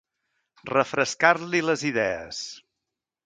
[0.69, 2.41] Refrescar-li les idees.